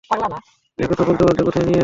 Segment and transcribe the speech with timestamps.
[0.79, 1.79] এই, কথা বলতে বলতে কোথায় নিয়ে এলে?